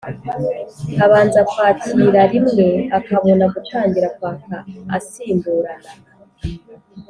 [1.05, 2.67] abanza kwakirarimwe
[2.97, 4.55] akabona gutangira kwaka
[4.97, 5.91] asimburana